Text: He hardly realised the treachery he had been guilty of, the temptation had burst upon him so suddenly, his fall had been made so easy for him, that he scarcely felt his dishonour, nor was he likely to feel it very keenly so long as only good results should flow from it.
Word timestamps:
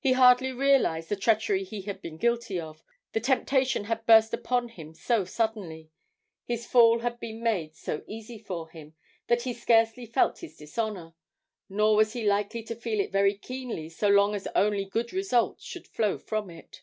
He 0.00 0.12
hardly 0.12 0.50
realised 0.50 1.10
the 1.10 1.14
treachery 1.16 1.62
he 1.62 1.82
had 1.82 2.00
been 2.00 2.16
guilty 2.16 2.58
of, 2.58 2.82
the 3.12 3.20
temptation 3.20 3.84
had 3.84 4.06
burst 4.06 4.32
upon 4.32 4.70
him 4.70 4.94
so 4.94 5.26
suddenly, 5.26 5.90
his 6.46 6.64
fall 6.66 7.00
had 7.00 7.20
been 7.20 7.42
made 7.42 7.74
so 7.76 8.02
easy 8.06 8.38
for 8.38 8.70
him, 8.70 8.94
that 9.26 9.42
he 9.42 9.52
scarcely 9.52 10.06
felt 10.06 10.38
his 10.38 10.56
dishonour, 10.56 11.12
nor 11.68 11.96
was 11.96 12.14
he 12.14 12.24
likely 12.24 12.62
to 12.62 12.74
feel 12.74 12.98
it 12.98 13.12
very 13.12 13.34
keenly 13.36 13.90
so 13.90 14.08
long 14.08 14.34
as 14.34 14.48
only 14.56 14.86
good 14.86 15.12
results 15.12 15.64
should 15.64 15.86
flow 15.86 16.16
from 16.16 16.48
it. 16.48 16.82